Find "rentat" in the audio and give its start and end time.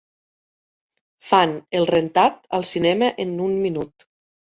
1.89-2.39